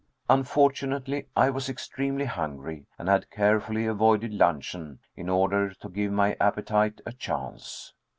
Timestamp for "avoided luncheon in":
3.85-5.29